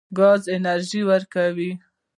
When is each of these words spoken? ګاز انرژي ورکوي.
ګاز 0.17 0.41
انرژي 0.55 1.01
ورکوي. 1.09 1.71